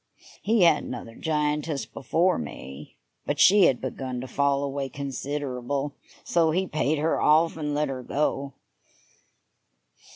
[0.41, 2.95] He had another giantess before me,
[3.27, 5.93] but she had begun to fall away considerable,
[6.23, 8.53] so he paid her off and let her go.